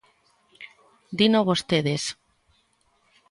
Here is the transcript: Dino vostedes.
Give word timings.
Dino 1.17 1.39
vostedes. 1.49 2.03